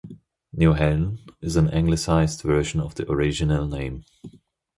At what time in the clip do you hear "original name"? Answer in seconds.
3.11-4.03